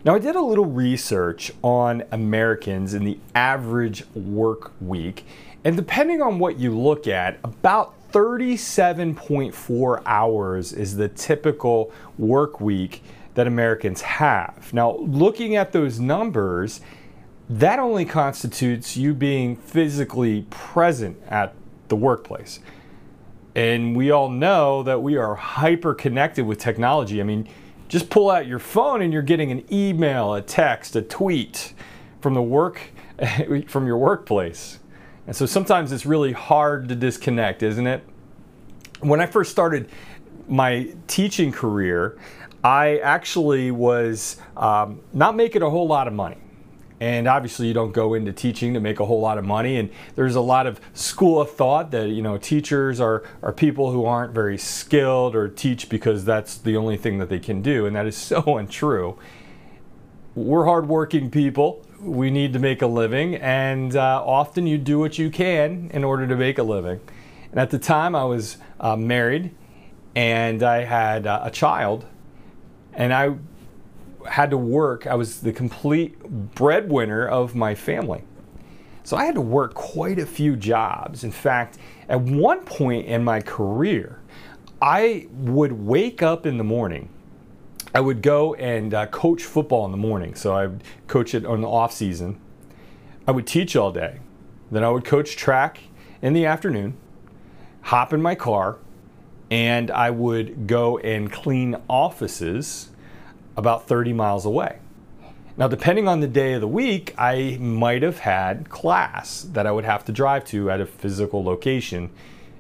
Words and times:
Now, 0.06 0.14
I 0.14 0.18
did 0.18 0.36
a 0.36 0.40
little 0.40 0.64
research 0.64 1.52
on 1.60 2.02
Americans 2.10 2.94
in 2.94 3.04
the 3.04 3.18
average 3.34 4.04
work 4.14 4.72
week, 4.80 5.26
and 5.64 5.76
depending 5.76 6.22
on 6.22 6.38
what 6.38 6.58
you 6.58 6.74
look 6.74 7.06
at, 7.06 7.38
about 7.44 7.92
37.4 8.10 10.02
hours 10.06 10.72
is 10.72 10.96
the 10.96 11.10
typical 11.10 11.92
work 12.16 12.58
week 12.58 13.02
that 13.34 13.46
Americans 13.46 14.00
have. 14.00 14.72
Now, 14.72 14.96
looking 14.96 15.56
at 15.56 15.72
those 15.72 16.00
numbers, 16.00 16.80
that 17.50 17.78
only 17.78 18.06
constitutes 18.06 18.96
you 18.96 19.12
being 19.12 19.56
physically 19.56 20.46
present 20.48 21.18
at 21.28 21.54
the 21.88 21.96
workplace. 21.96 22.60
And 23.58 23.96
we 23.96 24.12
all 24.12 24.28
know 24.28 24.84
that 24.84 25.02
we 25.02 25.16
are 25.16 25.34
hyper 25.34 25.92
connected 25.92 26.46
with 26.46 26.60
technology. 26.60 27.20
I 27.20 27.24
mean, 27.24 27.48
just 27.88 28.08
pull 28.08 28.30
out 28.30 28.46
your 28.46 28.60
phone 28.60 29.02
and 29.02 29.12
you're 29.12 29.20
getting 29.20 29.50
an 29.50 29.64
email, 29.72 30.34
a 30.34 30.40
text, 30.40 30.94
a 30.94 31.02
tweet 31.02 31.74
from 32.20 32.34
the 32.34 32.42
work 32.42 32.80
from 33.66 33.84
your 33.84 33.98
workplace. 33.98 34.78
And 35.26 35.34
so 35.34 35.44
sometimes 35.44 35.90
it's 35.90 36.06
really 36.06 36.30
hard 36.30 36.88
to 36.88 36.94
disconnect, 36.94 37.64
isn't 37.64 37.88
it? 37.88 38.04
When 39.00 39.20
I 39.20 39.26
first 39.26 39.50
started 39.50 39.90
my 40.46 40.94
teaching 41.08 41.50
career, 41.50 42.16
I 42.62 42.98
actually 42.98 43.72
was 43.72 44.40
um, 44.56 45.00
not 45.12 45.34
making 45.34 45.62
a 45.62 45.70
whole 45.70 45.88
lot 45.88 46.06
of 46.06 46.14
money. 46.14 46.38
And 47.00 47.28
obviously, 47.28 47.68
you 47.68 47.74
don't 47.74 47.92
go 47.92 48.14
into 48.14 48.32
teaching 48.32 48.74
to 48.74 48.80
make 48.80 48.98
a 48.98 49.06
whole 49.06 49.20
lot 49.20 49.38
of 49.38 49.44
money. 49.44 49.77
And 49.77 49.91
there's 50.16 50.34
a 50.34 50.41
lot 50.41 50.66
of 50.66 50.80
school 50.94 51.41
of 51.41 51.50
thought 51.50 51.92
that 51.92 52.08
you 52.08 52.22
know 52.22 52.38
teachers 52.38 53.00
are 53.00 53.22
are 53.42 53.52
people 53.52 53.92
who 53.92 54.04
aren't 54.04 54.32
very 54.32 54.58
skilled 54.58 55.36
or 55.36 55.48
teach 55.48 55.88
because 55.88 56.24
that's 56.24 56.58
the 56.58 56.76
only 56.76 56.96
thing 56.96 57.19
that 57.19 57.28
they 57.28 57.38
can 57.38 57.62
do, 57.62 57.86
and 57.86 57.94
that 57.94 58.06
is 58.06 58.16
so 58.32 58.59
untrue. 58.59 59.19
We're 60.34 60.64
hardworking 60.64 61.31
people. 61.31 61.84
We 62.00 62.31
need 62.31 62.53
to 62.53 62.59
make 62.60 62.82
a 62.82 62.86
living, 62.86 63.34
and 63.36 63.97
uh, 63.97 64.22
often 64.25 64.66
you 64.66 64.78
do 64.78 64.98
what 64.98 65.19
you 65.19 65.30
can 65.30 65.91
in 65.92 66.04
order 66.04 66.28
to 66.28 66.36
make 66.36 66.59
a 66.59 66.62
living. 66.62 67.00
And 67.50 67.59
at 67.59 67.70
the 67.70 67.78
time, 67.78 68.15
I 68.15 68.25
was 68.25 68.59
uh, 68.78 68.94
married, 68.97 69.53
and 70.15 70.62
I 70.62 70.84
had 70.84 71.26
uh, 71.26 71.41
a 71.42 71.50
child, 71.50 72.06
and 72.92 73.12
I 73.12 73.34
had 74.26 74.50
to 74.50 74.58
work. 74.58 75.06
I 75.06 75.14
was 75.14 75.40
the 75.40 75.52
complete 75.52 76.18
breadwinner 76.54 77.26
of 77.26 77.54
my 77.54 77.74
family. 77.74 78.24
So 79.04 79.16
I 79.16 79.24
had 79.24 79.36
to 79.36 79.40
work 79.40 79.74
quite 79.74 80.18
a 80.18 80.26
few 80.26 80.56
jobs. 80.56 81.24
In 81.24 81.32
fact, 81.32 81.78
at 82.08 82.20
one 82.20 82.60
point 82.64 83.06
in 83.06 83.24
my 83.24 83.40
career, 83.40 84.20
I 84.82 85.26
would 85.32 85.72
wake 85.72 86.22
up 86.22 86.46
in 86.46 86.58
the 86.58 86.64
morning. 86.64 87.08
I 87.94 88.00
would 88.00 88.20
go 88.20 88.54
and 88.54 88.92
uh, 88.92 89.06
coach 89.06 89.44
football 89.44 89.86
in 89.86 89.92
the 89.92 89.96
morning. 89.96 90.34
So 90.34 90.54
I 90.54 90.66
would 90.66 90.84
coach 91.06 91.34
it 91.34 91.46
on 91.46 91.62
the 91.62 91.68
off 91.68 91.92
season. 91.92 92.38
I 93.26 93.30
would 93.30 93.46
teach 93.46 93.76
all 93.76 93.92
day. 93.92 94.20
Then 94.70 94.84
I 94.84 94.90
would 94.90 95.04
coach 95.04 95.36
track 95.36 95.80
in 96.20 96.34
the 96.34 96.44
afternoon, 96.44 96.96
hop 97.82 98.12
in 98.12 98.20
my 98.20 98.34
car, 98.34 98.76
and 99.50 99.90
I 99.90 100.10
would 100.10 100.66
go 100.66 100.98
and 100.98 101.32
clean 101.32 101.76
offices 101.88 102.90
about 103.58 103.88
30 103.88 104.12
miles 104.12 104.46
away. 104.46 104.78
Now, 105.56 105.66
depending 105.66 106.06
on 106.06 106.20
the 106.20 106.28
day 106.28 106.52
of 106.52 106.60
the 106.60 106.69
week, 106.69 107.12
I 107.19 107.58
might 107.60 108.04
have 108.04 108.20
had 108.20 108.70
class 108.70 109.42
that 109.42 109.66
I 109.66 109.72
would 109.72 109.84
have 109.84 110.04
to 110.04 110.12
drive 110.12 110.44
to 110.46 110.70
at 110.70 110.80
a 110.80 110.86
physical 110.86 111.42
location. 111.42 112.10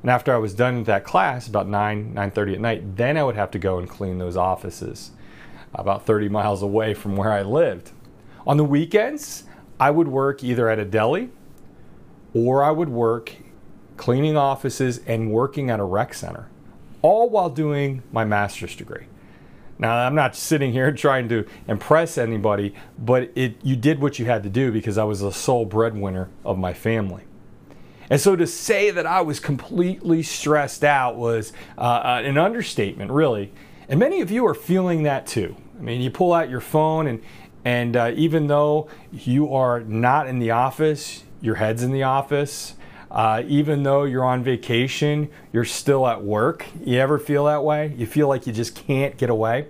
And 0.02 0.10
after 0.10 0.34
I 0.34 0.38
was 0.38 0.54
done 0.54 0.78
with 0.78 0.86
that 0.86 1.04
class, 1.04 1.46
about 1.46 1.68
9, 1.68 2.14
9.30 2.14 2.54
at 2.54 2.60
night, 2.60 2.96
then 2.96 3.16
I 3.16 3.22
would 3.22 3.36
have 3.36 3.52
to 3.52 3.60
go 3.60 3.78
and 3.78 3.88
clean 3.88 4.18
those 4.18 4.36
offices 4.36 5.12
about 5.72 6.04
30 6.04 6.28
miles 6.30 6.62
away 6.62 6.94
from 6.94 7.16
where 7.16 7.32
I 7.32 7.42
lived. 7.42 7.92
On 8.44 8.56
the 8.56 8.64
weekends, 8.64 9.44
I 9.78 9.92
would 9.92 10.08
work 10.08 10.42
either 10.42 10.68
at 10.68 10.80
a 10.80 10.84
deli 10.84 11.30
or 12.34 12.64
I 12.64 12.72
would 12.72 12.88
work 12.88 13.36
cleaning 13.96 14.36
offices 14.36 15.00
and 15.06 15.30
working 15.30 15.70
at 15.70 15.78
a 15.78 15.84
rec 15.84 16.12
center, 16.14 16.48
all 17.02 17.30
while 17.30 17.50
doing 17.50 18.02
my 18.10 18.24
master's 18.24 18.74
degree. 18.74 19.06
Now, 19.78 19.96
I'm 19.96 20.14
not 20.14 20.34
sitting 20.34 20.72
here 20.72 20.92
trying 21.06 21.28
to 21.28 21.46
impress 21.66 22.18
anybody, 22.18 22.74
but 22.98 23.30
it, 23.34 23.56
you 23.62 23.76
did 23.76 24.00
what 24.00 24.18
you 24.18 24.26
had 24.26 24.42
to 24.42 24.48
do 24.48 24.72
because 24.72 24.98
I 24.98 25.04
was 25.04 25.20
the 25.20 25.32
sole 25.32 25.64
breadwinner 25.64 26.28
of 26.44 26.58
my 26.58 26.72
family. 26.72 27.24
And 28.10 28.20
so 28.20 28.36
to 28.36 28.46
say 28.46 28.90
that 28.90 29.06
I 29.06 29.20
was 29.20 29.38
completely 29.38 30.22
stressed 30.22 30.82
out 30.82 31.16
was 31.16 31.52
uh, 31.76 31.80
uh, 31.82 32.22
an 32.24 32.38
understatement, 32.38 33.10
really. 33.10 33.52
And 33.88 34.00
many 34.00 34.20
of 34.20 34.30
you 34.30 34.46
are 34.46 34.54
feeling 34.54 35.02
that 35.02 35.26
too. 35.26 35.56
I 35.78 35.82
mean, 35.82 36.00
you 36.00 36.10
pull 36.10 36.32
out 36.32 36.48
your 36.48 36.60
phone, 36.60 37.06
and, 37.06 37.22
and 37.64 37.96
uh, 37.96 38.12
even 38.14 38.46
though 38.46 38.88
you 39.12 39.54
are 39.54 39.80
not 39.80 40.26
in 40.26 40.38
the 40.38 40.50
office, 40.50 41.24
your 41.40 41.56
head's 41.56 41.82
in 41.82 41.92
the 41.92 42.02
office. 42.02 42.74
Uh, 43.10 43.42
even 43.46 43.82
though 43.82 44.04
you're 44.04 44.24
on 44.24 44.44
vacation, 44.44 45.30
you're 45.52 45.64
still 45.64 46.06
at 46.06 46.22
work. 46.22 46.66
You 46.84 46.98
ever 46.98 47.18
feel 47.18 47.46
that 47.46 47.64
way? 47.64 47.94
You 47.96 48.06
feel 48.06 48.28
like 48.28 48.46
you 48.46 48.52
just 48.52 48.74
can't 48.74 49.16
get 49.16 49.30
away? 49.30 49.66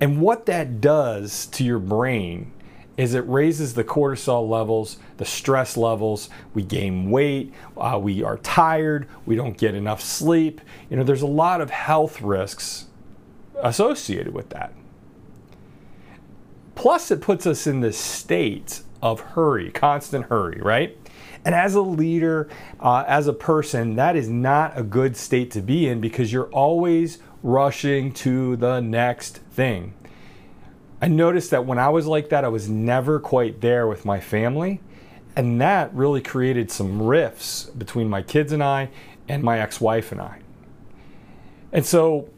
And 0.00 0.20
what 0.20 0.46
that 0.46 0.80
does 0.80 1.46
to 1.46 1.64
your 1.64 1.78
brain 1.78 2.50
is 2.96 3.14
it 3.14 3.26
raises 3.28 3.74
the 3.74 3.84
cortisol 3.84 4.48
levels, 4.48 4.98
the 5.16 5.24
stress 5.24 5.76
levels. 5.76 6.28
We 6.52 6.62
gain 6.62 7.10
weight, 7.10 7.52
uh, 7.76 7.98
we 8.00 8.22
are 8.22 8.38
tired, 8.38 9.08
we 9.26 9.36
don't 9.36 9.56
get 9.56 9.74
enough 9.74 10.00
sleep. 10.00 10.60
You 10.90 10.96
know, 10.96 11.04
there's 11.04 11.22
a 11.22 11.26
lot 11.26 11.60
of 11.60 11.70
health 11.70 12.20
risks 12.20 12.86
associated 13.62 14.34
with 14.34 14.50
that. 14.50 14.72
Plus, 16.74 17.10
it 17.10 17.20
puts 17.20 17.46
us 17.46 17.66
in 17.66 17.80
this 17.80 17.98
state 17.98 18.82
of 19.00 19.20
hurry, 19.20 19.70
constant 19.70 20.26
hurry, 20.26 20.60
right? 20.60 20.96
And 21.44 21.54
as 21.54 21.74
a 21.74 21.80
leader, 21.82 22.48
uh, 22.80 23.04
as 23.06 23.26
a 23.26 23.32
person, 23.32 23.96
that 23.96 24.16
is 24.16 24.28
not 24.28 24.78
a 24.78 24.82
good 24.82 25.16
state 25.16 25.50
to 25.52 25.60
be 25.60 25.88
in 25.88 26.00
because 26.00 26.32
you're 26.32 26.50
always 26.50 27.18
rushing 27.42 28.12
to 28.12 28.56
the 28.56 28.80
next 28.80 29.38
thing. 29.52 29.94
I 31.02 31.08
noticed 31.08 31.50
that 31.50 31.66
when 31.66 31.78
I 31.78 31.90
was 31.90 32.06
like 32.06 32.30
that, 32.30 32.44
I 32.44 32.48
was 32.48 32.68
never 32.68 33.20
quite 33.20 33.60
there 33.60 33.86
with 33.86 34.06
my 34.06 34.20
family. 34.20 34.80
And 35.36 35.60
that 35.60 35.92
really 35.94 36.22
created 36.22 36.70
some 36.70 37.02
rifts 37.02 37.64
between 37.64 38.08
my 38.08 38.22
kids 38.22 38.52
and 38.52 38.62
I 38.62 38.88
and 39.28 39.42
my 39.42 39.58
ex 39.58 39.80
wife 39.80 40.12
and 40.12 40.20
I. 40.20 40.38
And 41.72 41.84
so, 41.84 42.30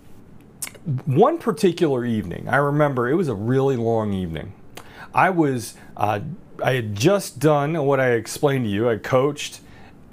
one 1.05 1.39
particular 1.39 2.05
evening, 2.05 2.49
I 2.49 2.57
remember 2.57 3.09
it 3.09 3.15
was 3.15 3.29
a 3.29 3.35
really 3.35 3.77
long 3.77 4.13
evening. 4.13 4.53
I 5.17 5.31
was, 5.31 5.75
uh, 5.97 6.21
I 6.63 6.73
had 6.75 6.95
just 6.95 7.39
done 7.39 7.87
what 7.87 8.01
I 8.01 8.11
explained 8.11 8.67
to 8.67 8.71
you. 8.71 8.91
I 8.91 8.99
coached, 8.99 9.61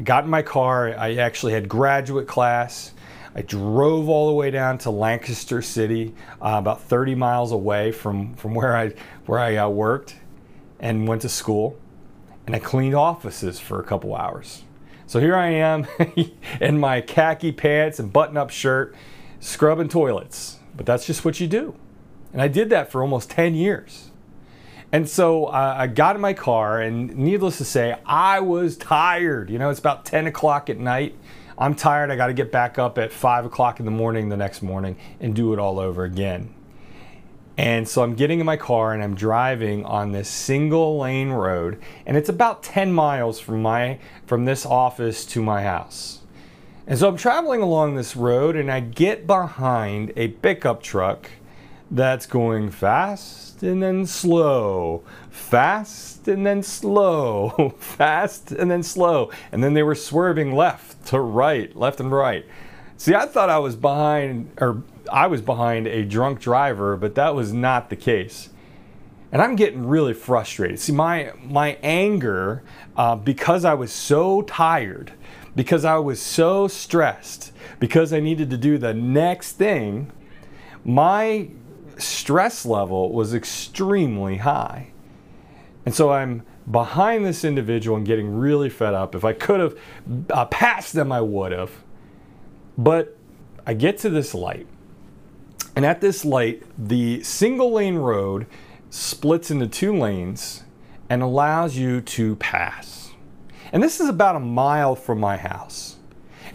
got 0.01 0.23
in 0.23 0.29
my 0.29 0.41
car. 0.41 0.97
I 0.97 1.15
actually 1.15 1.51
had 1.51 1.67
graduate 1.67 2.25
class. 2.25 2.93
I 3.35 3.41
drove 3.41 4.07
all 4.07 4.27
the 4.27 4.33
way 4.33 4.49
down 4.49 4.77
to 4.79 4.91
Lancaster 4.91 5.61
City, 5.61 6.15
uh, 6.41 6.55
about 6.57 6.83
30 6.83 7.15
miles 7.15 7.51
away 7.51 7.91
from, 7.91 8.33
from 8.35 8.53
where 8.53 8.77
I, 8.77 8.93
where 9.25 9.39
I 9.39 9.57
uh, 9.57 9.67
worked 9.67 10.15
and 10.79 11.05
went 11.05 11.23
to 11.23 11.29
school. 11.29 11.77
and 12.47 12.55
I 12.55 12.59
cleaned 12.59 12.95
offices 12.95 13.59
for 13.59 13.81
a 13.81 13.83
couple 13.83 14.15
hours. 14.15 14.63
So 15.05 15.19
here 15.19 15.35
I 15.35 15.49
am 15.49 15.85
in 16.61 16.79
my 16.79 17.01
khaki 17.01 17.51
pants 17.51 17.99
and 17.99 18.13
button 18.13 18.37
up 18.37 18.51
shirt, 18.51 18.95
scrubbing 19.41 19.89
toilets. 19.89 20.59
But 20.77 20.85
that's 20.85 21.05
just 21.05 21.25
what 21.25 21.41
you 21.41 21.47
do. 21.47 21.75
And 22.31 22.41
I 22.41 22.47
did 22.47 22.69
that 22.69 22.89
for 22.89 23.01
almost 23.01 23.29
10 23.31 23.53
years. 23.53 24.11
And 24.93 25.09
so 25.09 25.45
uh, 25.45 25.73
I 25.75 25.87
got 25.87 26.15
in 26.15 26.21
my 26.21 26.33
car, 26.33 26.79
and 26.79 27.15
needless 27.17 27.57
to 27.57 27.65
say, 27.65 27.97
I 28.05 28.41
was 28.41 28.77
tired. 28.77 29.49
You 29.49 29.57
know, 29.57 29.71
it's 29.71 29.79
about 29.79 30.05
10 30.05 30.27
o'clock 30.27 30.69
at 30.69 30.77
night. 30.77 31.15
I'm 31.57 31.73
tired. 31.73 32.11
I 32.11 32.15
got 32.15 32.27
to 32.27 32.33
get 32.33 32.51
back 32.51 32.77
up 32.77 32.99
at 32.99 33.11
5 33.11 33.45
o'clock 33.45 33.79
in 33.79 33.85
the 33.85 33.91
morning 33.91 34.29
the 34.29 34.37
next 34.37 34.61
morning 34.61 34.95
and 35.19 35.35
do 35.35 35.51
it 35.51 35.57
all 35.57 35.79
over 35.79 36.03
again. 36.03 36.53
And 37.57 37.89
so 37.89 38.03
I'm 38.03 38.13
getting 38.13 38.39
in 38.39 38.45
my 38.45 38.55
car 38.55 38.93
and 38.93 39.03
I'm 39.03 39.15
driving 39.15 39.83
on 39.83 40.11
this 40.11 40.29
single 40.29 40.99
lane 40.99 41.31
road, 41.31 41.81
and 42.05 42.15
it's 42.15 42.29
about 42.29 42.61
10 42.61 42.93
miles 42.93 43.39
from 43.39 43.63
my 43.63 43.97
from 44.27 44.45
this 44.45 44.63
office 44.63 45.25
to 45.25 45.41
my 45.41 45.63
house. 45.63 46.19
And 46.85 46.99
so 46.99 47.07
I'm 47.07 47.17
traveling 47.17 47.63
along 47.63 47.95
this 47.95 48.15
road 48.15 48.55
and 48.55 48.71
I 48.71 48.79
get 48.81 49.25
behind 49.25 50.13
a 50.15 50.27
pickup 50.27 50.83
truck 50.83 51.31
that's 51.93 52.25
going 52.25 52.71
fast 52.71 53.61
and 53.61 53.81
then 53.81 54.05
slow, 54.05 55.03
fast 55.29 56.27
and 56.27 56.45
then 56.45 56.63
slow, 56.63 57.75
fast 57.79 58.51
and 58.51 58.69
then 58.69 58.83
slow. 58.83 59.31
And 59.51 59.63
then 59.63 59.75
they 59.75 59.83
were 59.83 59.95
swerving 59.95 60.53
left 60.53 61.05
to 61.07 61.19
right, 61.19 61.73
left 61.75 61.99
and 61.99 62.11
right. 62.11 62.45
See, 62.97 63.13
I 63.13 63.27
thought 63.27 63.49
I 63.49 63.59
was 63.59 63.75
behind 63.75 64.51
or 64.59 64.83
I 65.11 65.27
was 65.27 65.41
behind 65.41 65.87
a 65.87 66.03
drunk 66.03 66.39
driver, 66.39 66.97
but 66.97 67.15
that 67.15 67.35
was 67.35 67.53
not 67.53 67.89
the 67.89 67.95
case. 67.95 68.49
And 69.31 69.41
I'm 69.41 69.55
getting 69.55 69.87
really 69.87 70.13
frustrated. 70.13 70.79
See, 70.79 70.93
my 70.93 71.33
my 71.43 71.77
anger 71.83 72.63
uh, 72.95 73.15
because 73.15 73.65
I 73.65 73.73
was 73.75 73.91
so 73.91 74.41
tired, 74.43 75.13
because 75.55 75.85
I 75.85 75.97
was 75.97 76.21
so 76.21 76.67
stressed, 76.67 77.51
because 77.79 78.13
I 78.13 78.19
needed 78.19 78.49
to 78.51 78.57
do 78.57 78.77
the 78.77 78.93
next 78.93 79.53
thing, 79.53 80.11
my 80.85 81.49
stress 81.97 82.65
level 82.65 83.11
was 83.11 83.33
extremely 83.33 84.37
high. 84.37 84.91
And 85.85 85.93
so 85.93 86.11
I'm 86.11 86.43
behind 86.69 87.25
this 87.25 87.43
individual 87.43 87.97
and 87.97 88.05
getting 88.05 88.33
really 88.33 88.69
fed 88.69 88.93
up. 88.93 89.15
If 89.15 89.25
I 89.25 89.33
could 89.33 89.59
have 89.59 89.77
uh, 90.29 90.45
passed 90.45 90.93
them, 90.93 91.11
I 91.11 91.21
would 91.21 91.51
have. 91.51 91.71
But 92.77 93.17
I 93.65 93.73
get 93.73 93.97
to 93.99 94.09
this 94.09 94.33
light 94.33 94.67
and 95.75 95.85
at 95.85 96.01
this 96.01 96.23
light, 96.23 96.63
the 96.77 97.23
single 97.23 97.71
lane 97.71 97.95
road 97.95 98.45
splits 98.89 99.49
into 99.49 99.67
two 99.67 99.95
lanes 99.97 100.63
and 101.09 101.23
allows 101.23 101.75
you 101.75 102.01
to 102.01 102.35
pass. 102.35 103.11
And 103.71 103.81
this 103.81 103.99
is 103.99 104.07
about 104.07 104.35
a 104.35 104.39
mile 104.39 104.95
from 104.95 105.19
my 105.19 105.37
house. 105.37 105.92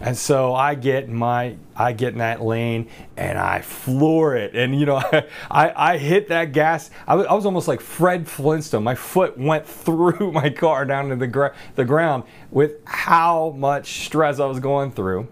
And 0.01 0.17
so 0.17 0.53
I 0.55 0.75
get 0.75 1.09
my 1.09 1.57
I 1.75 1.91
get 1.91 2.13
in 2.13 2.19
that 2.19 2.41
lane 2.41 2.89
and 3.17 3.37
I 3.37 3.61
floor 3.61 4.35
it. 4.35 4.55
And 4.55 4.79
you 4.79 4.85
know, 4.85 4.97
I, 5.51 5.93
I 5.93 5.97
hit 5.97 6.29
that 6.29 6.53
gas. 6.53 6.89
I 7.07 7.15
was, 7.15 7.27
I 7.27 7.33
was 7.33 7.45
almost 7.45 7.67
like 7.67 7.81
Fred 7.81 8.27
Flintstone. 8.27 8.83
My 8.83 8.95
foot 8.95 9.37
went 9.37 9.65
through 9.67 10.31
my 10.31 10.49
car 10.49 10.85
down 10.85 11.09
to 11.09 11.15
the, 11.15 11.27
gr- 11.27 11.47
the 11.75 11.85
ground 11.85 12.23
with 12.51 12.77
how 12.85 13.51
much 13.57 14.05
stress 14.05 14.39
I 14.39 14.45
was 14.45 14.59
going 14.59 14.91
through. 14.91 15.27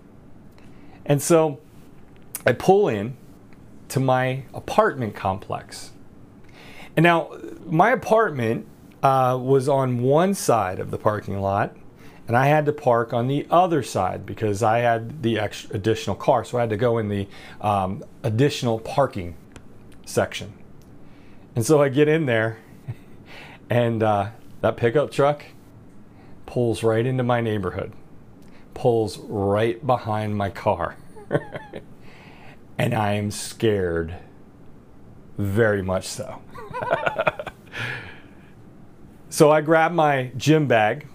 And 1.05 1.21
so 1.21 1.59
I 2.45 2.51
pull 2.51 2.89
in 2.89 3.15
to 3.89 3.99
my 3.99 4.43
apartment 4.53 5.15
complex. 5.15 5.91
And 6.95 7.03
now, 7.03 7.31
my 7.65 7.91
apartment 7.91 8.67
uh, 9.03 9.37
was 9.39 9.69
on 9.69 10.01
one 10.01 10.33
side 10.33 10.79
of 10.79 10.91
the 10.91 10.97
parking 10.97 11.39
lot, 11.39 11.75
and 12.27 12.35
I 12.35 12.47
had 12.47 12.65
to 12.65 12.73
park 12.73 13.13
on 13.13 13.27
the 13.27 13.47
other 13.49 13.81
side 13.81 14.25
because 14.25 14.61
I 14.61 14.79
had 14.79 15.23
the 15.23 15.39
extra, 15.39 15.75
additional 15.75 16.15
car. 16.15 16.43
So 16.43 16.57
I 16.57 16.61
had 16.61 16.69
to 16.71 16.77
go 16.77 16.97
in 16.97 17.07
the 17.07 17.27
um, 17.61 18.03
additional 18.21 18.79
parking 18.79 19.35
section. 20.05 20.53
And 21.55 21.65
so 21.65 21.81
I 21.81 21.89
get 21.89 22.07
in 22.07 22.25
there, 22.25 22.57
and 23.69 24.03
uh, 24.03 24.29
that 24.61 24.77
pickup 24.77 25.11
truck 25.11 25.45
pulls 26.45 26.83
right 26.83 27.05
into 27.05 27.23
my 27.23 27.41
neighborhood, 27.41 27.93
pulls 28.73 29.17
right 29.17 29.85
behind 29.85 30.35
my 30.35 30.49
car. 30.49 30.97
and 32.77 32.93
I 32.93 33.13
am 33.13 33.31
scared. 33.31 34.15
Very 35.37 35.81
much 35.81 36.07
so. 36.07 36.41
so 39.29 39.51
I 39.51 39.61
grab 39.61 39.93
my 39.93 40.31
gym 40.35 40.67
bag, 40.67 41.07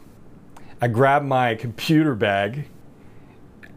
I 0.82 0.88
grab 0.88 1.22
my 1.22 1.54
computer 1.54 2.16
bag, 2.16 2.68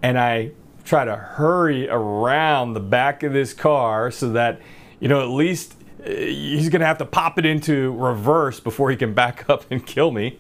and 0.02 0.18
I 0.18 0.54
try 0.84 1.06
to 1.06 1.16
hurry 1.16 1.88
around 1.88 2.74
the 2.74 2.80
back 2.80 3.22
of 3.22 3.31
this 3.31 3.54
car 3.54 4.10
so 4.10 4.31
that, 4.31 4.60
you 5.00 5.07
know, 5.07 5.22
at 5.22 5.30
least 5.30 5.75
uh, 6.04 6.10
he's 6.10 6.69
going 6.69 6.80
to 6.80 6.88
have 6.88 6.98
to 6.98 7.06
pop 7.06 7.38
it 7.38 7.46
into 7.46 7.94
reverse 7.94 8.60
before 8.60 8.90
he 8.90 8.98
can 8.98 9.13
back 9.13 9.48
up 9.52 9.66
and 9.69 9.86
kill 9.86 10.10
me. 10.10 10.40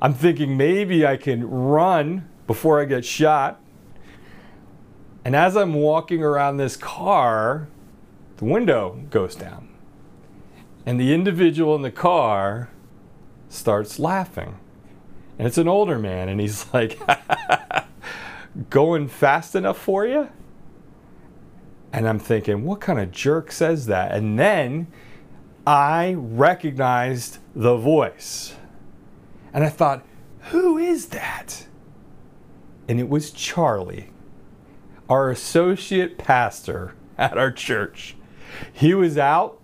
I'm 0.00 0.14
thinking 0.14 0.56
maybe 0.56 1.06
I 1.06 1.18
can 1.18 1.46
run 1.46 2.26
before 2.46 2.80
I 2.80 2.86
get 2.86 3.04
shot. 3.04 3.60
And 5.26 5.36
as 5.36 5.58
I'm 5.58 5.74
walking 5.74 6.22
around 6.24 6.56
this 6.56 6.74
car, 6.74 7.68
the 8.38 8.46
window 8.46 9.04
goes 9.10 9.34
down. 9.34 9.68
And 10.86 10.98
the 10.98 11.12
individual 11.12 11.76
in 11.76 11.82
the 11.82 11.92
car 11.92 12.70
starts 13.50 13.98
laughing. 13.98 14.56
And 15.42 15.48
it's 15.48 15.58
an 15.58 15.66
older 15.66 15.98
man, 15.98 16.28
and 16.28 16.40
he's 16.40 16.66
like, 16.72 17.00
Going 18.70 19.08
fast 19.08 19.56
enough 19.56 19.76
for 19.76 20.06
you? 20.06 20.28
And 21.92 22.08
I'm 22.08 22.20
thinking, 22.20 22.64
what 22.64 22.80
kind 22.80 23.00
of 23.00 23.10
jerk 23.10 23.50
says 23.50 23.86
that? 23.86 24.12
And 24.12 24.38
then 24.38 24.86
I 25.66 26.14
recognized 26.16 27.38
the 27.56 27.76
voice. 27.76 28.54
And 29.52 29.64
I 29.64 29.68
thought, 29.68 30.06
who 30.52 30.78
is 30.78 31.06
that? 31.06 31.66
And 32.86 33.00
it 33.00 33.08
was 33.08 33.32
Charlie 33.32 34.10
our 35.08 35.28
associate 35.28 36.18
pastor 36.18 36.94
at 37.18 37.36
our 37.36 37.50
church. 37.50 38.14
He 38.72 38.94
was 38.94 39.18
out 39.18 39.60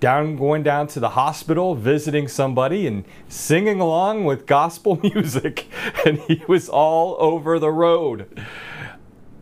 down 0.00 0.36
going 0.36 0.62
down 0.62 0.86
to 0.88 1.00
the 1.00 1.10
hospital 1.10 1.74
visiting 1.74 2.28
somebody 2.28 2.86
and 2.86 3.04
singing 3.28 3.80
along 3.80 4.24
with 4.24 4.46
gospel 4.46 5.00
music 5.02 5.66
and 6.06 6.18
he 6.20 6.42
was 6.48 6.68
all 6.68 7.16
over 7.18 7.58
the 7.58 7.70
road. 7.70 8.28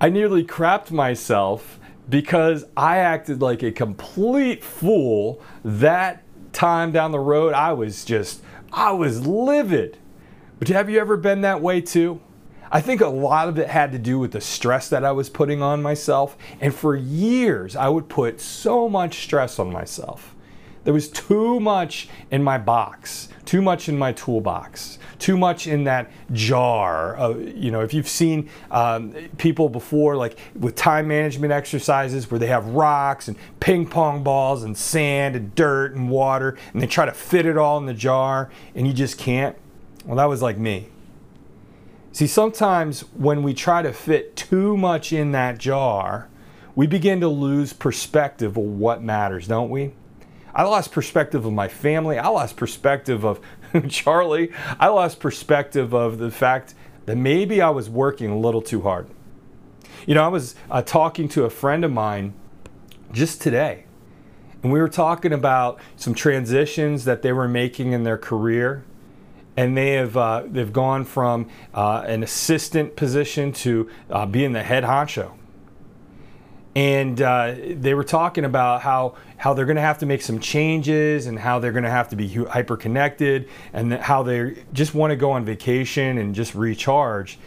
I 0.00 0.08
nearly 0.10 0.44
crapped 0.44 0.90
myself 0.90 1.78
because 2.08 2.64
I 2.76 2.98
acted 2.98 3.40
like 3.40 3.62
a 3.62 3.72
complete 3.72 4.62
fool 4.62 5.40
that 5.64 6.22
time 6.52 6.92
down 6.92 7.12
the 7.12 7.18
road. 7.18 7.54
I 7.54 7.72
was 7.72 8.04
just 8.04 8.42
I 8.72 8.92
was 8.92 9.26
livid. 9.26 9.98
But 10.58 10.68
have 10.68 10.88
you 10.88 10.98
ever 11.00 11.16
been 11.16 11.42
that 11.42 11.60
way 11.60 11.80
too? 11.80 12.20
I 12.70 12.80
think 12.80 13.00
a 13.00 13.08
lot 13.08 13.48
of 13.48 13.58
it 13.58 13.68
had 13.68 13.92
to 13.92 13.98
do 13.98 14.18
with 14.18 14.32
the 14.32 14.40
stress 14.40 14.88
that 14.88 15.04
I 15.04 15.12
was 15.12 15.30
putting 15.30 15.62
on 15.62 15.82
myself. 15.82 16.36
And 16.60 16.74
for 16.74 16.96
years, 16.96 17.76
I 17.76 17.88
would 17.88 18.08
put 18.08 18.40
so 18.40 18.88
much 18.88 19.22
stress 19.22 19.58
on 19.58 19.72
myself. 19.72 20.35
There 20.86 20.94
was 20.94 21.08
too 21.08 21.58
much 21.58 22.08
in 22.30 22.44
my 22.44 22.58
box, 22.58 23.28
too 23.44 23.60
much 23.60 23.88
in 23.88 23.98
my 23.98 24.12
toolbox, 24.12 25.00
too 25.18 25.36
much 25.36 25.66
in 25.66 25.82
that 25.82 26.12
jar. 26.30 27.34
You 27.40 27.72
know, 27.72 27.80
if 27.80 27.92
you've 27.92 28.06
seen 28.06 28.48
um, 28.70 29.10
people 29.36 29.68
before, 29.68 30.14
like 30.14 30.38
with 30.54 30.76
time 30.76 31.08
management 31.08 31.52
exercises 31.52 32.30
where 32.30 32.38
they 32.38 32.46
have 32.46 32.66
rocks 32.66 33.26
and 33.26 33.36
ping 33.58 33.88
pong 33.88 34.22
balls 34.22 34.62
and 34.62 34.78
sand 34.78 35.34
and 35.34 35.52
dirt 35.56 35.96
and 35.96 36.08
water, 36.08 36.56
and 36.72 36.80
they 36.80 36.86
try 36.86 37.04
to 37.04 37.10
fit 37.10 37.46
it 37.46 37.58
all 37.58 37.78
in 37.78 37.86
the 37.86 37.92
jar, 37.92 38.48
and 38.76 38.86
you 38.86 38.92
just 38.92 39.18
can't. 39.18 39.56
Well, 40.04 40.18
that 40.18 40.28
was 40.28 40.40
like 40.40 40.56
me. 40.56 40.86
See, 42.12 42.28
sometimes 42.28 43.00
when 43.14 43.42
we 43.42 43.54
try 43.54 43.82
to 43.82 43.92
fit 43.92 44.36
too 44.36 44.76
much 44.76 45.12
in 45.12 45.32
that 45.32 45.58
jar, 45.58 46.28
we 46.76 46.86
begin 46.86 47.18
to 47.22 47.28
lose 47.28 47.72
perspective 47.72 48.56
of 48.56 48.62
what 48.62 49.02
matters, 49.02 49.48
don't 49.48 49.68
we? 49.68 49.90
I 50.56 50.62
lost 50.62 50.90
perspective 50.90 51.44
of 51.44 51.52
my 51.52 51.68
family. 51.68 52.18
I 52.18 52.28
lost 52.28 52.56
perspective 52.56 53.24
of 53.24 53.40
Charlie. 53.88 54.50
I 54.80 54.88
lost 54.88 55.20
perspective 55.20 55.92
of 55.92 56.16
the 56.16 56.30
fact 56.30 56.74
that 57.04 57.16
maybe 57.16 57.60
I 57.60 57.68
was 57.68 57.90
working 57.90 58.30
a 58.30 58.38
little 58.38 58.62
too 58.62 58.80
hard. 58.80 59.06
You 60.06 60.14
know, 60.14 60.24
I 60.24 60.28
was 60.28 60.54
uh, 60.70 60.80
talking 60.80 61.28
to 61.30 61.44
a 61.44 61.50
friend 61.50 61.84
of 61.84 61.92
mine 61.92 62.32
just 63.12 63.42
today, 63.42 63.84
and 64.62 64.72
we 64.72 64.80
were 64.80 64.88
talking 64.88 65.34
about 65.34 65.78
some 65.94 66.14
transitions 66.14 67.04
that 67.04 67.20
they 67.20 67.34
were 67.34 67.48
making 67.48 67.92
in 67.92 68.04
their 68.04 68.18
career 68.18 68.82
and 69.56 69.76
they 69.76 69.92
have 69.92 70.16
uh, 70.16 70.42
they've 70.46 70.72
gone 70.72 71.04
from 71.04 71.48
uh, 71.74 72.04
an 72.06 72.22
assistant 72.22 72.94
position 72.94 73.52
to 73.52 73.88
uh, 74.10 74.26
being 74.26 74.52
the 74.52 74.62
head 74.62 74.84
honcho. 74.84 75.32
And 76.76 77.22
uh, 77.22 77.54
they 77.70 77.94
were 77.94 78.04
talking 78.04 78.44
about 78.44 78.82
how 78.82 79.16
how 79.38 79.54
they're 79.54 79.64
going 79.64 79.76
to 79.76 79.82
have 79.82 79.98
to 79.98 80.06
make 80.06 80.20
some 80.20 80.38
changes 80.38 81.26
and 81.26 81.38
how 81.38 81.58
they're 81.58 81.72
going 81.72 81.84
to 81.84 81.90
have 81.90 82.10
to 82.10 82.16
be 82.16 82.28
hyper 82.28 82.76
connected 82.76 83.48
and 83.72 83.94
how 83.94 84.22
they 84.22 84.62
just 84.74 84.94
want 84.94 85.10
to 85.10 85.16
go 85.16 85.32
on 85.32 85.44
vacation 85.44 86.18
and 86.18 86.34
just 86.34 86.54
recharge. 86.54 87.38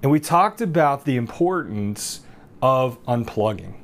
And 0.00 0.12
we 0.12 0.20
talked 0.20 0.60
about 0.60 1.04
the 1.04 1.16
importance 1.16 2.20
of 2.62 3.04
unplugging. 3.04 3.74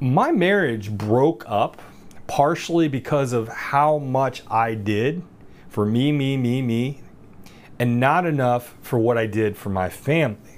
My 0.00 0.32
marriage 0.32 0.90
broke 0.90 1.44
up 1.46 1.80
partially 2.26 2.88
because 2.88 3.34
of 3.34 3.48
how 3.48 3.98
much 3.98 4.42
I 4.50 4.74
did 4.74 5.22
for 5.68 5.84
me, 5.84 6.10
me, 6.10 6.38
me, 6.38 6.62
me, 6.62 7.02
and 7.78 8.00
not 8.00 8.24
enough 8.24 8.74
for 8.80 8.98
what 8.98 9.18
I 9.18 9.26
did 9.26 9.58
for 9.58 9.68
my 9.68 9.90
family. 9.90 10.55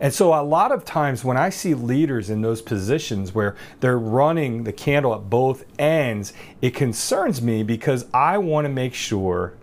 And 0.00 0.12
so, 0.12 0.34
a 0.34 0.42
lot 0.42 0.72
of 0.72 0.84
times 0.84 1.24
when 1.24 1.36
I 1.36 1.50
see 1.50 1.74
leaders 1.74 2.30
in 2.30 2.42
those 2.42 2.62
positions 2.62 3.34
where 3.34 3.56
they're 3.80 3.98
running 3.98 4.64
the 4.64 4.72
candle 4.72 5.14
at 5.14 5.30
both 5.30 5.64
ends, 5.78 6.32
it 6.60 6.74
concerns 6.74 7.40
me 7.40 7.62
because 7.62 8.06
I 8.12 8.38
want 8.38 8.64
to 8.64 8.68
make 8.68 8.94
sure 8.94 9.54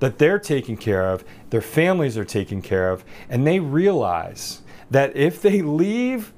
that 0.00 0.18
they're 0.18 0.38
taken 0.38 0.76
care 0.76 1.08
of, 1.08 1.24
their 1.50 1.60
families 1.60 2.18
are 2.18 2.24
taken 2.24 2.60
care 2.60 2.90
of, 2.90 3.04
and 3.28 3.46
they 3.46 3.60
realize 3.60 4.62
that 4.90 5.16
if 5.16 5.40
they 5.40 5.62
leave 5.62 6.32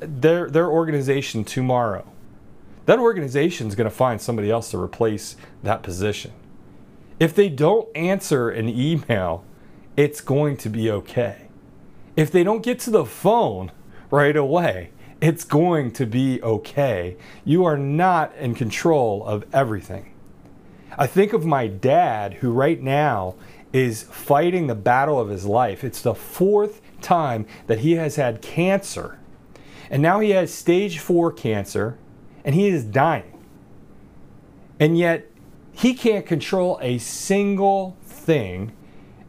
their, 0.00 0.50
their 0.50 0.68
organization 0.68 1.44
tomorrow, 1.44 2.04
that 2.86 2.98
organization 2.98 3.68
is 3.68 3.74
going 3.74 3.88
to 3.88 3.94
find 3.94 4.20
somebody 4.20 4.50
else 4.50 4.70
to 4.70 4.78
replace 4.78 5.36
that 5.62 5.82
position. 5.82 6.32
If 7.18 7.34
they 7.34 7.48
don't 7.48 7.88
answer 7.96 8.50
an 8.50 8.68
email, 8.68 9.44
it's 9.96 10.20
going 10.20 10.56
to 10.58 10.68
be 10.68 10.90
okay. 10.90 11.45
If 12.16 12.32
they 12.32 12.42
don't 12.42 12.62
get 12.62 12.80
to 12.80 12.90
the 12.90 13.04
phone 13.04 13.70
right 14.10 14.36
away, 14.36 14.90
it's 15.20 15.44
going 15.44 15.92
to 15.92 16.06
be 16.06 16.42
okay. 16.42 17.16
You 17.44 17.64
are 17.64 17.78
not 17.78 18.34
in 18.36 18.54
control 18.54 19.24
of 19.26 19.44
everything. 19.52 20.12
I 20.98 21.06
think 21.06 21.32
of 21.32 21.44
my 21.44 21.66
dad, 21.66 22.34
who 22.34 22.52
right 22.52 22.82
now 22.82 23.34
is 23.72 24.04
fighting 24.04 24.66
the 24.66 24.74
battle 24.74 25.20
of 25.20 25.28
his 25.28 25.44
life. 25.44 25.84
It's 25.84 26.00
the 26.00 26.14
fourth 26.14 26.80
time 27.02 27.46
that 27.66 27.80
he 27.80 27.92
has 27.92 28.16
had 28.16 28.40
cancer. 28.40 29.18
And 29.90 30.02
now 30.02 30.20
he 30.20 30.30
has 30.30 30.52
stage 30.52 30.98
four 30.98 31.30
cancer 31.30 31.98
and 32.44 32.54
he 32.54 32.68
is 32.68 32.84
dying. 32.84 33.44
And 34.80 34.96
yet, 34.96 35.30
he 35.72 35.92
can't 35.92 36.24
control 36.24 36.78
a 36.80 36.96
single 36.98 37.96
thing. 38.02 38.72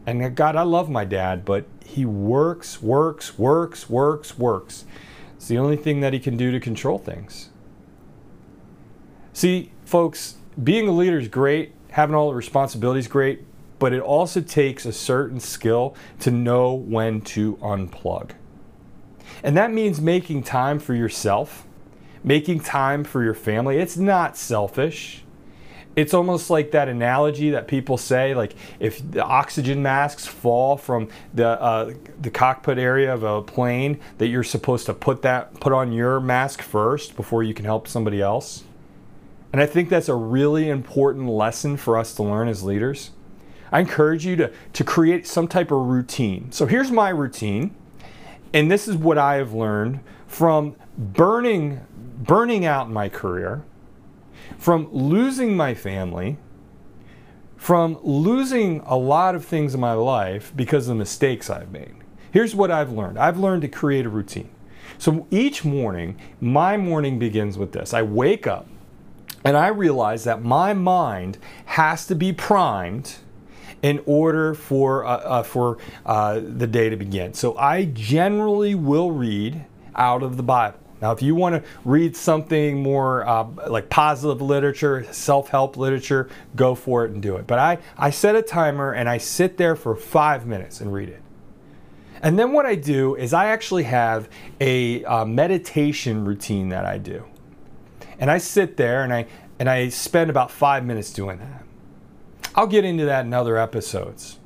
And 0.06 0.36
God, 0.36 0.56
I 0.56 0.62
love 0.62 0.90
my 0.90 1.04
dad, 1.04 1.44
but 1.44 1.66
he 1.88 2.06
works, 2.06 2.82
works, 2.82 3.40
works, 3.40 3.90
works, 3.90 4.38
works. 4.38 4.86
It's 5.38 5.48
the 5.48 5.58
only 5.58 5.78
thing 5.78 6.02
that 6.02 6.12
he 6.12 6.20
can 6.20 6.36
do 6.36 6.52
to 6.52 6.60
control 6.60 6.98
things. 6.98 7.50
See, 9.32 9.72
folks, 9.86 10.36
being 10.62 10.90
a 10.90 10.92
leader 10.92 11.18
is 11.18 11.30
great, 11.30 11.74
having 11.92 12.14
all 12.14 12.30
the 12.30 12.36
responsibilities 12.36 13.08
great, 13.08 13.46
but 13.80 13.94
it 13.94 14.02
also 14.02 14.42
takes 14.42 14.86
a 14.86 14.92
certain 14.92 15.40
skill 15.40 15.96
to 16.20 16.30
know 16.30 16.74
when 16.74 17.22
to 17.22 17.56
unplug. 17.58 18.32
And 19.42 19.56
that 19.56 19.72
means 19.72 20.02
making 20.02 20.44
time 20.44 20.80
for 20.80 20.94
yourself, 20.94 21.66
making 22.22 22.62
time 22.62 23.06
for 23.06 23.24
your 23.24 23.34
family. 23.34 23.78
It's 23.78 23.96
not 23.96 24.36
selfish 24.36 25.24
it's 25.98 26.14
almost 26.14 26.52
like 26.52 26.72
that 26.72 26.88
analogy 26.88 27.50
that 27.50 27.68
people 27.68 27.98
say 27.98 28.36
like 28.36 28.56
if 28.80 29.12
the 29.12 29.24
oxygen 29.24 29.82
masks 29.82 30.28
fall 30.28 30.78
from 30.78 31.10
the 31.34 31.48
uh, 31.48 31.94
the 32.22 32.30
cockpit 32.30 32.78
area 32.78 33.14
of 33.14 33.24
a 33.24 33.42
plane 33.42 34.00
that 34.20 34.28
you're 34.28 34.44
supposed 34.44 34.86
to 34.86 34.94
put 34.94 35.24
that 35.24 35.60
put 35.60 35.74
on 35.74 35.92
your 35.92 36.20
mask 36.20 36.62
first 36.62 37.16
before 37.16 37.44
you 37.44 37.54
can 37.54 37.66
help 37.66 37.88
somebody 37.88 38.22
else. 38.22 38.64
And 39.52 39.62
i 39.62 39.66
think 39.66 39.90
that's 39.90 40.08
a 40.08 40.16
really 40.16 40.70
important 40.70 41.28
lesson 41.28 41.76
for 41.76 41.98
us 41.98 42.14
to 42.16 42.24
learn 42.24 42.48
as 42.48 42.64
leaders. 42.64 43.12
I 43.72 43.80
encourage 43.80 44.26
you 44.26 44.36
to 44.38 44.54
to 44.74 44.84
create 44.84 45.26
some 45.26 45.48
type 45.48 45.72
of 45.72 45.80
routine. 45.80 46.52
So 46.52 46.68
here's 46.68 46.92
my 46.92 47.10
routine 47.10 47.76
and 48.54 48.72
this 48.72 48.88
is 48.88 48.96
what 48.96 49.18
i 49.18 49.36
have 49.36 49.54
learned 49.54 50.00
from 50.28 50.76
burning 50.98 51.82
burning 52.18 52.66
out 52.66 52.90
my 52.90 53.10
career 53.10 53.64
from 54.58 54.92
losing 54.92 55.56
my 55.56 55.74
family, 55.74 56.38
from 57.56 57.98
losing 58.04 58.82
a 58.82 58.96
lot 58.96 59.36
of 59.36 59.46
things 59.46 59.74
in 59.74 59.80
my 59.80 59.94
life 59.94 60.52
because 60.56 60.88
of 60.88 60.96
the 60.96 61.00
mistakes 61.00 61.50
I've 61.50 61.72
made. 61.72 61.96
Here's 62.32 62.56
what 62.56 62.72
I've 62.72 62.92
learned 62.92 63.18
I've 63.18 63.40
learned 63.40 63.62
to 63.64 63.68
create 63.68 64.06
a 64.06 64.10
routine. 64.10 64.50
So 64.98 65.28
each 65.30 65.64
morning, 65.64 66.20
my 66.42 66.78
morning 66.78 67.20
begins 67.20 67.58
with 67.58 67.72
this 67.72 67.94
I 67.94 68.02
wake 68.02 68.48
up 68.48 68.68
and 69.44 69.56
I 69.56 69.68
realize 69.68 70.24
that 70.26 70.44
my 70.44 70.74
mind 70.74 71.38
has 71.66 72.06
to 72.08 72.16
be 72.16 72.34
primed 72.34 73.16
in 73.82 74.02
order 74.06 74.54
for, 74.54 75.06
uh, 75.06 75.18
uh, 75.18 75.44
for 75.44 75.78
uh, 76.06 76.42
the 76.44 76.68
day 76.68 76.90
to 76.90 76.98
begin. 76.98 77.34
So 77.34 77.56
I 77.58 77.86
generally 77.86 78.76
will 78.76 79.12
read 79.12 79.66
out 79.96 80.24
of 80.24 80.38
the 80.38 80.44
Bible. 80.44 80.80
Now, 81.02 81.12
if 81.12 81.22
you 81.22 81.36
want 81.36 81.56
to 81.56 81.70
read 81.86 82.16
something 82.16 82.82
more 82.82 83.28
uh, 83.28 83.48
like 83.68 83.90
positive 83.90 84.42
literature, 84.42 85.06
self 85.12 85.50
help 85.50 85.78
literature, 85.78 86.30
go 86.56 86.74
for 86.76 87.06
it 87.06 87.12
and 87.12 87.22
do 87.22 87.36
it. 87.36 87.46
But 87.46 87.60
I, 87.60 87.78
I 87.98 88.10
set 88.10 88.36
a 88.36 88.42
timer 88.42 88.94
and 88.94 89.08
I 89.08 89.18
sit 89.18 89.58
there 89.58 89.76
for 89.76 89.96
five 89.96 90.48
minutes 90.48 90.82
and 90.82 90.92
read 90.92 91.10
it. 91.10 91.22
And 92.22 92.38
then 92.40 92.52
what 92.52 92.66
I 92.66 92.76
do 92.76 93.16
is 93.16 93.32
I 93.32 93.48
actually 93.48 93.84
have 93.84 94.28
a 94.60 95.04
uh, 95.06 95.24
meditation 95.26 96.26
routine 96.26 96.70
that 96.70 96.86
I 96.86 96.98
do. 96.98 97.26
And 98.20 98.32
I 98.32 98.40
sit 98.40 98.78
there 98.78 99.04
and 99.04 99.14
I, 99.14 99.28
and 99.60 99.70
I 99.70 99.90
spend 99.90 100.32
about 100.32 100.50
five 100.50 100.84
minutes 100.84 101.14
doing 101.14 101.38
that. 101.38 101.64
I'll 102.56 102.66
get 102.66 102.86
into 102.86 103.06
that 103.06 103.26
in 103.26 103.34
other 103.34 103.58
episodes. 103.58 104.40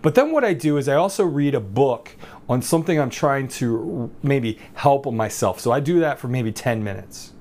But 0.00 0.14
then 0.14 0.32
what 0.32 0.44
I 0.44 0.52
do 0.52 0.76
is 0.76 0.88
I 0.88 0.94
also 0.94 1.24
read 1.24 1.54
a 1.54 1.60
book 1.60 2.16
on 2.48 2.62
something 2.62 2.98
I'm 2.98 3.10
trying 3.10 3.48
to 3.48 4.10
maybe 4.22 4.58
help 4.74 5.12
myself. 5.12 5.60
So 5.60 5.72
I 5.72 5.80
do 5.80 6.00
that 6.00 6.18
for 6.18 6.28
maybe 6.28 6.52
10 6.52 6.84
minutes. 6.84 7.32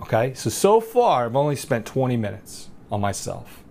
Okay, 0.00 0.34
so 0.34 0.50
so 0.50 0.80
far 0.80 1.24
I've 1.24 1.36
only 1.36 1.56
spent 1.56 1.86
20 1.86 2.16
minutes 2.16 2.70
on 2.90 3.00
myself. 3.00 3.64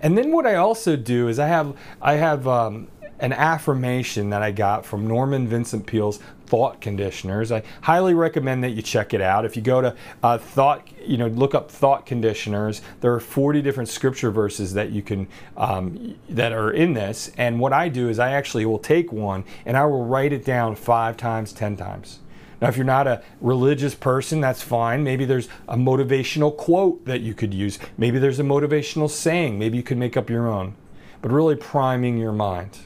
And 0.00 0.18
then 0.18 0.32
what 0.32 0.46
I 0.46 0.56
also 0.56 0.96
do 0.96 1.28
is 1.28 1.38
I 1.38 1.46
have 1.46 1.76
I 2.00 2.14
have 2.14 2.46
um, 2.46 2.88
an 3.18 3.32
affirmation 3.32 4.30
that 4.30 4.42
I 4.42 4.50
got 4.50 4.84
from 4.84 5.06
Norman 5.06 5.46
Vincent 5.46 5.86
Peale's 5.86 6.18
Thought 6.52 6.82
Conditioners. 6.82 7.50
I 7.50 7.62
highly 7.80 8.12
recommend 8.12 8.62
that 8.62 8.72
you 8.72 8.82
check 8.82 9.14
it 9.14 9.22
out. 9.22 9.46
If 9.46 9.56
you 9.56 9.62
go 9.62 9.80
to 9.80 9.96
uh, 10.22 10.36
Thought, 10.36 10.86
you 11.02 11.16
know, 11.16 11.28
look 11.28 11.54
up 11.54 11.70
Thought 11.70 12.04
Conditioners. 12.04 12.82
There 13.00 13.14
are 13.14 13.20
40 13.20 13.62
different 13.62 13.88
scripture 13.88 14.30
verses 14.30 14.74
that 14.74 14.90
you 14.90 15.00
can 15.00 15.28
um, 15.56 16.14
that 16.28 16.52
are 16.52 16.70
in 16.70 16.92
this. 16.92 17.32
And 17.38 17.58
what 17.58 17.72
I 17.72 17.88
do 17.88 18.10
is 18.10 18.18
I 18.18 18.32
actually 18.32 18.66
will 18.66 18.78
take 18.78 19.10
one 19.12 19.44
and 19.64 19.78
I 19.78 19.86
will 19.86 20.04
write 20.04 20.34
it 20.34 20.44
down 20.44 20.76
five 20.76 21.16
times, 21.16 21.54
ten 21.54 21.74
times. 21.74 22.18
Now, 22.60 22.68
if 22.68 22.76
you're 22.76 22.84
not 22.84 23.06
a 23.06 23.22
religious 23.40 23.94
person, 23.94 24.42
that's 24.42 24.60
fine. 24.60 25.02
Maybe 25.02 25.24
there's 25.24 25.48
a 25.68 25.76
motivational 25.78 26.54
quote 26.54 27.06
that 27.06 27.22
you 27.22 27.32
could 27.32 27.54
use. 27.54 27.78
Maybe 27.96 28.18
there's 28.18 28.40
a 28.40 28.44
motivational 28.44 29.08
saying. 29.08 29.58
Maybe 29.58 29.78
you 29.78 29.82
could 29.82 29.96
make 29.96 30.18
up 30.18 30.28
your 30.28 30.48
own. 30.48 30.74
But 31.22 31.32
really 31.32 31.56
priming 31.56 32.18
your 32.18 32.32
mind. 32.32 32.78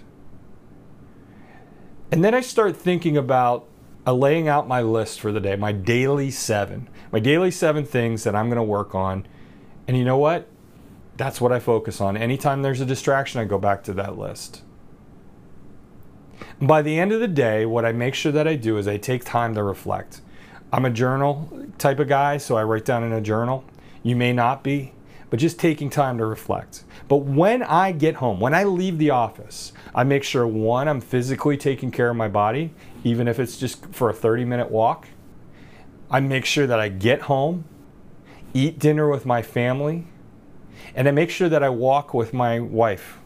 And 2.10 2.24
then 2.24 2.34
I 2.34 2.40
start 2.40 2.76
thinking 2.76 3.16
about 3.16 3.66
uh, 4.06 4.12
laying 4.12 4.48
out 4.48 4.68
my 4.68 4.80
list 4.80 5.20
for 5.20 5.32
the 5.32 5.40
day, 5.40 5.56
my 5.56 5.72
daily 5.72 6.30
seven, 6.30 6.88
my 7.10 7.18
daily 7.18 7.50
seven 7.50 7.84
things 7.84 8.22
that 8.24 8.36
I'm 8.36 8.46
going 8.46 8.56
to 8.56 8.62
work 8.62 8.94
on. 8.94 9.26
And 9.88 9.96
you 9.96 10.04
know 10.04 10.18
what? 10.18 10.48
That's 11.16 11.40
what 11.40 11.50
I 11.50 11.58
focus 11.58 12.00
on. 12.00 12.16
Anytime 12.16 12.62
there's 12.62 12.80
a 12.80 12.86
distraction, 12.86 13.40
I 13.40 13.44
go 13.44 13.58
back 13.58 13.82
to 13.84 13.94
that 13.94 14.16
list. 14.18 14.62
by 16.60 16.82
the 16.82 16.98
end 16.98 17.12
of 17.12 17.20
the 17.20 17.28
day, 17.28 17.66
what 17.66 17.84
I 17.84 17.92
make 17.92 18.14
sure 18.14 18.32
that 18.32 18.46
I 18.46 18.54
do 18.56 18.78
is 18.78 18.86
I 18.86 18.96
take 18.98 19.24
time 19.24 19.54
to 19.54 19.62
reflect. 19.62 20.20
I'm 20.72 20.84
a 20.84 20.90
journal 20.90 21.66
type 21.78 21.98
of 21.98 22.08
guy, 22.08 22.36
so 22.38 22.56
I 22.56 22.64
write 22.64 22.84
down 22.84 23.02
in 23.02 23.12
a 23.12 23.20
journal. 23.20 23.64
You 24.02 24.16
may 24.16 24.32
not 24.32 24.62
be, 24.62 24.92
but 25.30 25.38
just 25.38 25.58
taking 25.58 25.90
time 25.90 26.18
to 26.18 26.26
reflect. 26.26 26.84
But 27.08 27.18
when 27.18 27.62
I 27.62 27.92
get 27.92 28.16
home, 28.16 28.40
when 28.40 28.54
I 28.54 28.64
leave 28.64 28.98
the 28.98 29.10
office, 29.10 29.72
I 29.94 30.04
make 30.04 30.22
sure 30.22 30.46
one, 30.46 30.88
I'm 30.88 31.00
physically 31.00 31.56
taking 31.56 31.90
care 31.90 32.10
of 32.10 32.16
my 32.16 32.28
body, 32.28 32.72
even 33.04 33.28
if 33.28 33.38
it's 33.38 33.56
just 33.56 33.86
for 33.86 34.10
a 34.10 34.12
30 34.12 34.44
minute 34.44 34.70
walk. 34.70 35.08
I 36.10 36.20
make 36.20 36.44
sure 36.44 36.66
that 36.66 36.78
I 36.78 36.88
get 36.88 37.22
home, 37.22 37.64
eat 38.54 38.78
dinner 38.78 39.08
with 39.08 39.26
my 39.26 39.42
family, 39.42 40.06
and 40.94 41.08
I 41.08 41.10
make 41.10 41.30
sure 41.30 41.48
that 41.48 41.62
I 41.62 41.68
walk 41.68 42.14
with 42.14 42.32
my 42.32 42.60
wife. 42.60 43.18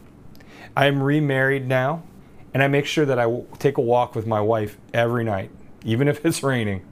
I'm 0.75 1.03
remarried 1.03 1.67
now, 1.67 2.03
and 2.53 2.63
I 2.63 2.67
make 2.67 2.85
sure 2.85 3.05
that 3.05 3.19
I 3.19 3.43
take 3.59 3.77
a 3.77 3.81
walk 3.81 4.15
with 4.15 4.25
my 4.25 4.41
wife 4.41 4.77
every 4.93 5.23
night, 5.23 5.51
even 5.85 6.07
if 6.07 6.25
it's 6.25 6.41
raining 6.43 6.85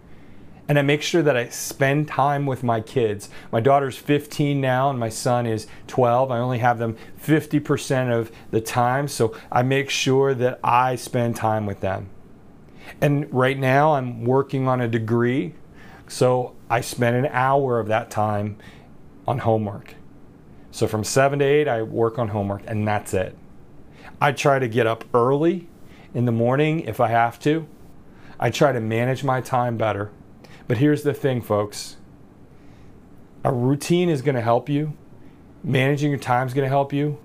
and 0.69 0.77
I 0.77 0.83
make 0.83 1.01
sure 1.01 1.23
that 1.23 1.35
I 1.35 1.49
spend 1.49 2.07
time 2.07 2.45
with 2.45 2.61
my 2.61 2.79
kids. 2.79 3.29
My 3.51 3.59
daughter's 3.59 3.97
15 3.97 4.61
now 4.61 4.91
and 4.91 4.99
my 4.99 5.09
son 5.09 5.47
is 5.47 5.65
12. 5.87 6.29
I 6.29 6.37
only 6.37 6.59
have 6.59 6.77
them 6.77 6.95
50% 7.19 8.13
of 8.15 8.31
the 8.51 8.61
time, 8.61 9.07
so 9.07 9.35
I 9.51 9.63
make 9.63 9.89
sure 9.89 10.35
that 10.35 10.59
I 10.63 10.95
spend 10.95 11.35
time 11.35 11.65
with 11.65 11.81
them. 11.81 12.11
And 13.01 13.33
right 13.33 13.57
now 13.57 13.95
I'm 13.95 14.23
working 14.23 14.67
on 14.67 14.79
a 14.79 14.87
degree, 14.87 15.55
so 16.07 16.55
I 16.69 16.81
spend 16.81 17.15
an 17.15 17.31
hour 17.31 17.79
of 17.79 17.87
that 17.87 18.11
time 18.11 18.57
on 19.27 19.39
homework. 19.39 19.95
So 20.69 20.85
from 20.87 21.03
7 21.03 21.39
to 21.39 21.45
8, 21.45 21.67
I 21.67 21.81
work 21.81 22.19
on 22.19 22.27
homework, 22.27 22.61
and 22.67 22.87
that's 22.87 23.15
it. 23.15 23.35
I 24.21 24.33
try 24.33 24.59
to 24.59 24.67
get 24.67 24.85
up 24.85 25.03
early 25.15 25.67
in 26.13 26.25
the 26.25 26.31
morning 26.31 26.81
if 26.81 26.99
I 26.99 27.07
have 27.07 27.39
to. 27.39 27.65
I 28.39 28.51
try 28.51 28.71
to 28.71 28.79
manage 28.79 29.23
my 29.23 29.41
time 29.41 29.75
better. 29.75 30.11
But 30.69 30.77
here's 30.77 31.01
the 31.01 31.15
thing, 31.15 31.41
folks 31.41 31.97
a 33.43 33.51
routine 33.51 34.07
is 34.07 34.21
going 34.21 34.35
to 34.35 34.41
help 34.41 34.69
you, 34.69 34.93
managing 35.63 36.11
your 36.11 36.19
time 36.19 36.45
is 36.45 36.53
going 36.53 36.65
to 36.65 36.69
help 36.69 36.93
you, 36.93 37.17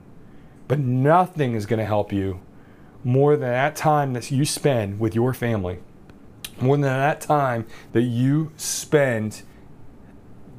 but 0.66 0.78
nothing 0.78 1.54
is 1.54 1.66
going 1.66 1.78
to 1.78 1.84
help 1.84 2.10
you 2.12 2.40
more 3.04 3.36
than 3.36 3.50
that 3.50 3.76
time 3.76 4.14
that 4.14 4.30
you 4.30 4.46
spend 4.46 4.98
with 4.98 5.14
your 5.14 5.34
family, 5.34 5.80
more 6.58 6.76
than 6.76 6.84
that 6.84 7.20
time 7.20 7.66
that 7.92 8.04
you 8.04 8.50
spend 8.56 9.42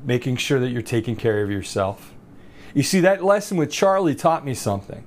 making 0.04 0.36
sure 0.36 0.60
that 0.60 0.70
you're 0.70 0.84
taking 0.84 1.16
care 1.16 1.42
of 1.42 1.50
yourself. 1.50 2.14
You 2.76 2.84
see, 2.84 3.00
that 3.00 3.24
lesson 3.24 3.58
with 3.58 3.72
Charlie 3.72 4.14
taught 4.14 4.46
me 4.46 4.54
something. 4.54 5.04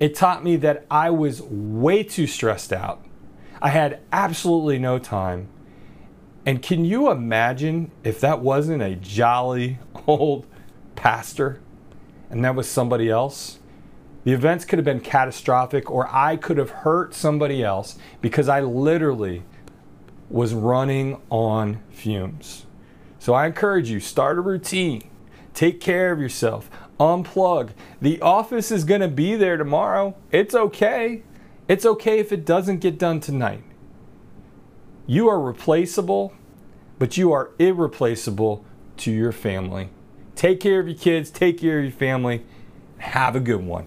It 0.00 0.14
taught 0.14 0.42
me 0.42 0.56
that 0.56 0.86
I 0.90 1.10
was 1.10 1.42
way 1.42 2.04
too 2.04 2.26
stressed 2.26 2.72
out. 2.72 3.04
I 3.60 3.68
had 3.68 4.00
absolutely 4.12 4.78
no 4.78 4.98
time. 4.98 5.48
And 6.46 6.62
can 6.62 6.84
you 6.84 7.10
imagine 7.10 7.90
if 8.04 8.20
that 8.20 8.40
wasn't 8.40 8.82
a 8.82 8.94
jolly 8.94 9.78
old 10.06 10.46
pastor 10.96 11.60
and 12.30 12.44
that 12.44 12.54
was 12.54 12.68
somebody 12.68 13.10
else? 13.10 13.58
The 14.24 14.32
events 14.32 14.64
could 14.64 14.78
have 14.78 14.84
been 14.84 15.00
catastrophic, 15.00 15.90
or 15.90 16.08
I 16.14 16.36
could 16.36 16.58
have 16.58 16.70
hurt 16.70 17.14
somebody 17.14 17.62
else 17.62 17.96
because 18.20 18.48
I 18.48 18.60
literally 18.60 19.42
was 20.28 20.52
running 20.52 21.20
on 21.30 21.80
fumes. 21.90 22.66
So 23.18 23.32
I 23.32 23.46
encourage 23.46 23.88
you 23.88 24.00
start 24.00 24.36
a 24.36 24.42
routine, 24.42 25.08
take 25.54 25.80
care 25.80 26.12
of 26.12 26.20
yourself, 26.20 26.70
unplug. 27.00 27.70
The 28.02 28.20
office 28.20 28.70
is 28.70 28.84
going 28.84 29.00
to 29.00 29.08
be 29.08 29.34
there 29.34 29.56
tomorrow. 29.56 30.14
It's 30.30 30.54
okay. 30.54 31.22
It's 31.66 31.86
okay 31.86 32.18
if 32.18 32.32
it 32.32 32.44
doesn't 32.44 32.78
get 32.78 32.98
done 32.98 33.20
tonight. 33.20 33.62
You 35.10 35.30
are 35.30 35.40
replaceable, 35.40 36.34
but 36.98 37.16
you 37.16 37.32
are 37.32 37.52
irreplaceable 37.58 38.62
to 38.98 39.10
your 39.10 39.32
family. 39.32 39.88
Take 40.34 40.60
care 40.60 40.80
of 40.80 40.86
your 40.86 40.98
kids, 40.98 41.30
take 41.30 41.58
care 41.58 41.78
of 41.78 41.84
your 41.86 41.92
family. 41.92 42.44
Have 42.98 43.34
a 43.34 43.40
good 43.40 43.64
one. 43.64 43.86